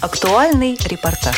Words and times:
Актуальный 0.00 0.78
репортаж. 0.84 1.34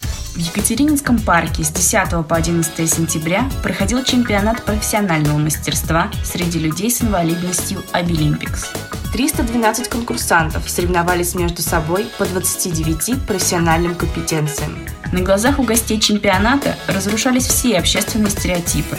В 0.00 0.38
Екатерининском 0.38 1.18
парке 1.18 1.62
с 1.62 1.68
10 1.68 2.26
по 2.26 2.36
11 2.36 2.90
сентября 2.90 3.46
проходил 3.62 4.02
чемпионат 4.02 4.64
профессионального 4.64 5.36
мастерства 5.36 6.10
среди 6.24 6.58
людей 6.58 6.90
с 6.90 7.02
инвалидностью 7.02 7.82
Обилимпикс. 7.92 8.70
312 9.12 9.88
конкурсантов 9.90 10.70
соревновались 10.70 11.34
между 11.34 11.60
собой 11.60 12.06
по 12.16 12.24
29 12.24 13.26
профессиональным 13.26 13.94
компетенциям. 13.94 14.78
На 15.12 15.20
глазах 15.20 15.58
у 15.58 15.64
гостей 15.64 16.00
чемпионата 16.00 16.76
разрушались 16.86 17.46
все 17.46 17.76
общественные 17.76 18.30
стереотипы. 18.30 18.96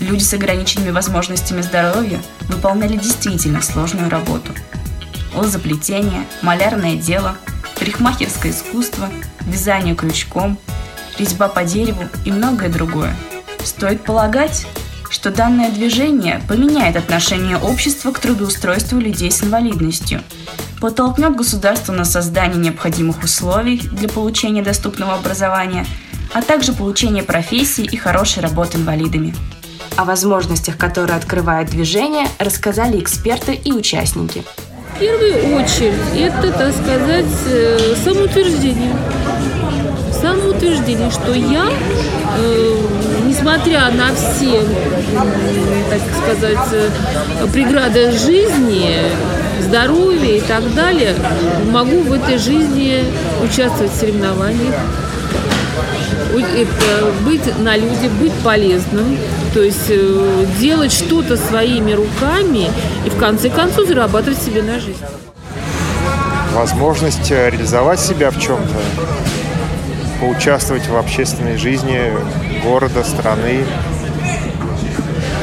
Люди 0.00 0.22
с 0.22 0.34
ограниченными 0.34 0.90
возможностями 0.90 1.62
здоровья 1.62 2.20
выполняли 2.48 2.98
действительно 2.98 3.62
сложную 3.62 4.10
работу. 4.10 4.52
Лозоплетение, 5.36 6.24
малярное 6.40 6.96
дело, 6.96 7.36
парикмахерское 7.78 8.52
искусство, 8.52 9.10
вязание 9.42 9.94
крючком, 9.94 10.58
резьба 11.18 11.48
по 11.48 11.62
дереву 11.62 12.04
и 12.24 12.32
многое 12.32 12.70
другое. 12.70 13.14
Стоит 13.62 14.02
полагать, 14.02 14.66
что 15.10 15.30
данное 15.30 15.70
движение 15.70 16.40
поменяет 16.48 16.96
отношение 16.96 17.58
общества 17.58 18.12
к 18.12 18.18
трудоустройству 18.18 18.98
людей 18.98 19.30
с 19.30 19.42
инвалидностью, 19.42 20.22
подтолкнет 20.80 21.36
государство 21.36 21.92
на 21.92 22.06
создание 22.06 22.58
необходимых 22.58 23.22
условий 23.22 23.78
для 23.78 24.08
получения 24.08 24.62
доступного 24.62 25.14
образования, 25.14 25.84
а 26.32 26.40
также 26.40 26.72
получения 26.72 27.22
профессии 27.22 27.84
и 27.84 27.96
хорошей 27.98 28.42
работы 28.42 28.78
инвалидами. 28.78 29.34
О 29.96 30.04
возможностях, 30.04 30.78
которые 30.78 31.16
открывает 31.16 31.68
движение, 31.68 32.26
рассказали 32.38 32.98
эксперты 32.98 33.54
и 33.54 33.72
участники. 33.72 34.44
В 34.96 34.98
первую 34.98 35.56
очередь 35.56 35.92
это, 36.16 36.50
так 36.52 36.72
сказать, 36.72 37.26
э, 37.50 37.94
самоутверждение. 38.02 38.96
Самоутверждение, 40.10 41.10
что 41.10 41.34
я 41.34 41.68
э, 42.38 42.76
несмотря 43.26 43.90
на 43.90 44.14
все, 44.14 44.62
так 45.90 46.00
сказать, 46.22 47.52
преграды 47.52 48.10
жизни, 48.12 48.96
здоровья 49.60 50.38
и 50.38 50.40
так 50.40 50.74
далее, 50.74 51.14
могу 51.70 52.00
в 52.00 52.12
этой 52.14 52.38
жизни 52.38 53.04
участвовать 53.44 53.92
в 53.92 53.96
соревнованиях, 53.96 54.74
это 56.56 57.12
быть 57.24 57.58
на 57.58 57.76
люди, 57.76 58.08
быть 58.20 58.32
полезным, 58.44 59.18
то 59.54 59.62
есть 59.62 59.86
э, 59.88 60.46
делать 60.58 60.92
что-то 60.92 61.36
своими 61.36 61.92
руками 61.92 62.70
и 63.04 63.10
в 63.10 63.16
конце 63.18 63.50
концов 63.50 63.88
зарабатывать 63.88 64.40
себе 64.40 64.62
на 64.62 64.80
жизнь. 64.80 65.04
Возможность 66.54 67.30
реализовать 67.30 68.00
себя 68.00 68.30
в 68.30 68.40
чем-то, 68.40 68.80
поучаствовать 70.20 70.88
в 70.88 70.96
общественной 70.96 71.56
жизни 71.56 72.12
города, 72.64 73.04
страны, 73.04 73.64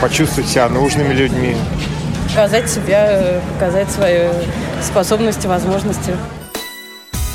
почувствовать 0.02 0.50
себя 0.50 0.70
нужными 0.70 1.14
людьми. 1.14 1.56
Показать 2.30 2.70
себя, 2.70 3.42
показать 3.54 3.92
свои 3.92 4.30
способности, 4.82 5.46
возможности. 5.46 6.14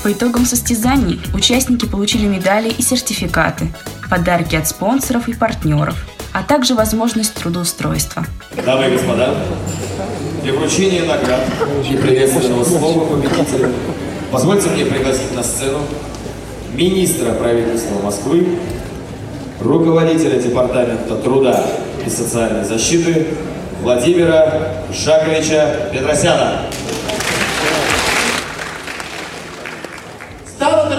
По 0.02 0.12
итогам 0.12 0.46
состязаний 0.46 1.20
участники 1.34 1.84
получили 1.86 2.26
медали 2.26 2.68
и 2.70 2.82
сертификаты, 2.82 3.68
подарки 4.08 4.54
от 4.54 4.68
спонсоров 4.68 5.28
и 5.28 5.34
партнеров, 5.34 6.06
а 6.32 6.42
также 6.42 6.74
возможность 6.74 7.34
трудоустройства. 7.34 8.24
Дамы 8.64 8.86
и 8.86 8.90
господа, 8.92 9.34
для 10.44 10.52
вручения 10.52 11.04
наград 11.04 11.40
и 11.90 11.96
приветственного 11.96 12.64
слова 12.64 13.06
победителя 13.06 13.70
позвольте 14.30 14.68
мне 14.70 14.84
пригласить 14.84 15.34
на 15.34 15.42
сцену 15.42 15.80
министра 16.74 17.32
правительства 17.32 18.00
Москвы, 18.00 18.58
руководителя 19.60 20.40
Департамента 20.40 21.16
труда 21.16 21.66
и 22.06 22.08
социальной 22.08 22.64
защиты 22.64 23.26
Владимира 23.82 24.84
Жаковича 24.92 25.90
Петросяна. 25.92 26.62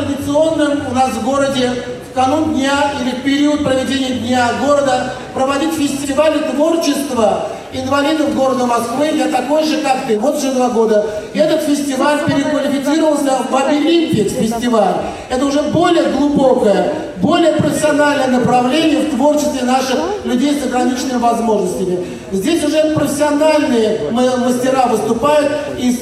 Традиционным 0.09 0.87
у 0.89 0.93
нас 0.93 1.11
в 1.11 1.25
городе 1.25 1.71
в 2.09 2.13
канун 2.13 2.55
дня 2.55 2.91
или 3.01 3.11
в 3.11 3.23
период 3.23 3.63
проведения 3.63 4.15
Дня 4.19 4.49
города 4.65 5.13
проводить 5.33 5.73
фестивали 5.73 6.39
творчества 6.51 7.47
инвалидов 7.71 8.35
города 8.35 8.65
Москвы, 8.65 9.11
я 9.13 9.27
такой 9.27 9.63
же, 9.63 9.81
как 9.81 10.07
ты. 10.07 10.17
Вот 10.17 10.37
уже 10.37 10.53
два 10.53 10.69
года. 10.69 11.05
Этот 11.35 11.61
фестиваль 11.61 12.19
переквалифицировался 12.25 13.43
в 13.43 13.51
Абилимпикс 13.51 14.33
фестиваль. 14.33 14.95
Это 15.29 15.45
уже 15.45 15.61
более 15.63 16.03
глубокое, 16.09 16.93
более 17.17 17.53
профессиональное 17.53 18.39
направление 18.39 19.01
в 19.01 19.15
творчестве 19.15 19.61
наших 19.63 19.99
людей 20.25 20.59
с 20.59 20.65
ограниченными 20.65 21.19
возможностями. 21.19 21.99
Здесь 22.31 22.63
уже 22.63 22.95
профессиональные 22.95 24.09
мастера 24.11 24.87
выступают 24.87 25.51
из 25.77 25.99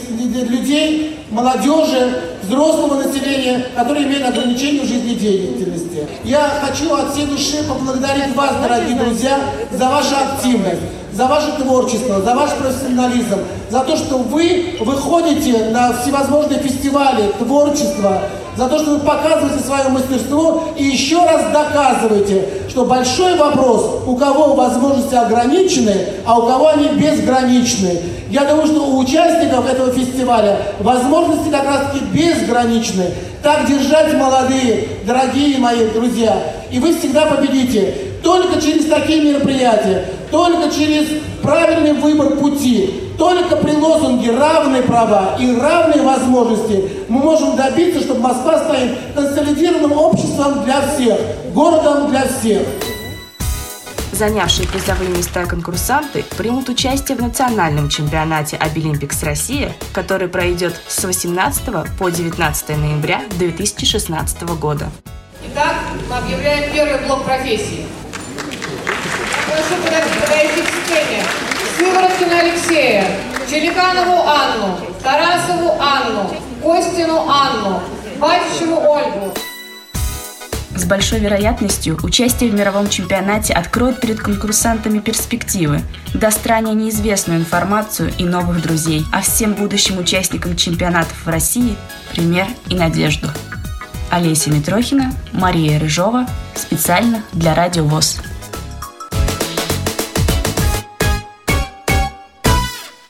людей, 0.50 1.20
молодежи, 1.30 2.37
взрослого 2.48 3.04
населения, 3.04 3.68
которые 3.76 4.06
имеют 4.06 4.28
ограничения 4.28 4.82
в 4.82 4.88
жизнедеятельности. 4.88 6.08
Я 6.24 6.50
хочу 6.62 6.94
от 6.94 7.14
всей 7.14 7.26
души 7.26 7.64
поблагодарить 7.68 8.36
вас, 8.36 8.56
дорогие 8.62 8.96
друзья, 8.96 9.40
за 9.72 9.86
вашу 9.86 10.16
активность 10.16 10.82
за 11.18 11.26
ваше 11.26 11.52
творчество, 11.54 12.22
за 12.22 12.36
ваш 12.36 12.52
профессионализм, 12.52 13.40
за 13.72 13.80
то, 13.80 13.98
что 13.98 14.20
вы 14.20 14.78
выходите 14.80 15.70
на 15.72 15.92
всевозможные 15.94 16.60
фестивали 16.60 17.32
творчества, 17.40 18.22
за 18.56 18.68
то, 18.68 18.78
что 18.78 18.92
вы 18.92 19.00
показываете 19.00 19.64
свое 19.66 19.90
мастерство 19.90 20.66
и 20.78 20.84
еще 20.84 21.18
раз 21.18 21.52
доказываете, 21.52 22.57
что 22.78 22.86
большой 22.86 23.36
вопрос, 23.38 24.04
у 24.06 24.16
кого 24.16 24.54
возможности 24.54 25.16
ограничены, 25.16 25.96
а 26.28 26.38
у 26.38 26.46
кого 26.46 26.68
они 26.68 26.90
безграничны. 26.90 28.00
Я 28.30 28.44
думаю, 28.46 28.68
что 28.68 28.82
у 28.82 29.00
участников 29.00 29.68
этого 29.68 29.92
фестиваля 29.92 30.60
возможности 30.80 31.50
как 31.50 31.64
раз 31.66 31.88
таки 31.88 32.06
безграничны. 32.14 33.06
Так 33.42 33.66
держать, 33.68 34.14
молодые, 34.14 34.90
дорогие 35.08 35.58
мои 35.58 35.88
друзья, 35.88 36.38
и 36.70 36.78
вы 36.78 36.96
всегда 36.96 37.26
победите. 37.26 37.96
Только 38.22 38.62
через 38.62 38.86
такие 38.86 39.22
мероприятия, 39.22 40.06
только 40.30 40.70
через 40.70 41.08
правильный 41.42 41.94
выбор 41.94 42.36
пути, 42.36 43.07
только 43.18 43.56
при 43.56 43.72
лозунге 43.72 44.32
равные 44.32 44.84
права 44.84 45.36
и 45.40 45.56
равные 45.58 46.04
возможности 46.04 46.90
мы 47.10 47.20
можем 47.20 47.56
добиться, 47.56 48.02
чтобы 48.02 48.22
Москва 48.22 48.64
станет 48.64 48.98
консолидированным 49.16 49.94
обществом 49.94 50.64
для 50.64 50.82
всех, 50.82 51.20
городом 51.54 52.10
для 52.10 52.28
всех. 52.28 52.62
Занявшие 54.12 54.68
призовые 54.68 55.10
места 55.12 55.46
конкурсанты 55.46 56.24
примут 56.38 56.70
участие 56.70 57.18
в 57.18 57.22
национальном 57.22 57.90
чемпионате 57.90 58.58
Обилимпикс 58.58 59.22
Россия, 59.22 59.74
который 59.94 60.28
пройдет 60.28 60.80
с 60.88 61.04
18 61.04 61.64
по 62.00 62.10
19 62.10 62.70
ноября 62.70 63.22
2016 63.38 64.42
года. 64.60 64.88
Итак, 65.46 65.76
мы 66.10 66.18
объявляем 66.18 66.74
первый 66.74 67.06
блок 67.06 67.26
профессии. 67.26 67.86
Прошу 69.46 69.82
подойти 69.84 70.62
к 70.62 70.86
сцене. 70.86 71.47
Сывороткина 71.78 72.40
Алексея, 72.40 73.06
Челиканову 73.50 74.24
Анну, 74.28 74.80
Тарасову 75.04 75.80
Анну, 75.80 76.34
Костину 76.62 77.30
Анну, 77.30 77.82
Батичеву 78.20 78.82
Ольгу. 78.82 79.34
С 80.76 80.86
большой 80.86 81.20
вероятностью 81.20 81.98
участие 82.04 82.50
в 82.50 82.54
мировом 82.54 82.90
чемпионате 82.90 83.54
откроет 83.54 84.00
перед 84.00 84.20
конкурсантами 84.20 85.00
перспективы, 85.00 85.82
даст 86.14 86.46
ранее 86.48 86.76
неизвестную 86.76 87.40
информацию 87.40 88.12
и 88.18 88.26
новых 88.26 88.62
друзей, 88.62 89.06
а 89.12 89.22
всем 89.22 89.54
будущим 89.54 89.98
участникам 90.00 90.56
чемпионатов 90.56 91.26
в 91.26 91.30
России– 91.30 91.76
пример 92.12 92.48
и 92.70 92.76
надежду. 92.76 93.28
Олеся 94.10 94.50
Митрохина, 94.52 95.14
Мария 95.34 95.80
Рыжова. 95.80 96.28
Специально 96.56 97.24
для 97.34 97.54
Радио 97.54 97.84
ВОЗ. 97.84 98.22